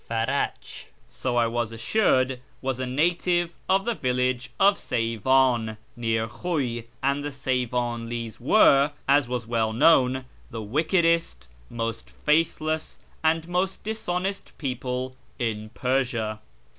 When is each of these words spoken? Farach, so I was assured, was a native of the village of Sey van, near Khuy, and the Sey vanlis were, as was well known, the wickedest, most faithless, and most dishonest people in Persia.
Farach, 0.09 0.85
so 1.09 1.35
I 1.37 1.45
was 1.45 1.71
assured, 1.71 2.39
was 2.59 2.79
a 2.79 2.87
native 2.87 3.53
of 3.69 3.85
the 3.85 3.93
village 3.93 4.49
of 4.59 4.75
Sey 4.75 5.15
van, 5.15 5.77
near 5.95 6.27
Khuy, 6.27 6.87
and 7.03 7.23
the 7.23 7.31
Sey 7.31 7.67
vanlis 7.67 8.39
were, 8.39 8.93
as 9.07 9.27
was 9.27 9.45
well 9.45 9.73
known, 9.73 10.25
the 10.49 10.63
wickedest, 10.63 11.49
most 11.69 12.09
faithless, 12.09 12.97
and 13.23 13.47
most 13.47 13.83
dishonest 13.83 14.57
people 14.57 15.15
in 15.37 15.69
Persia. 15.75 16.39